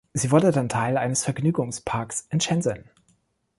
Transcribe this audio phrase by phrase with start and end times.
[0.13, 2.85] Sie wurde dann Teil eines Vergnügungsparks in Shenzhen.